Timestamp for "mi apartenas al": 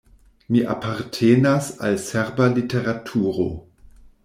0.53-2.01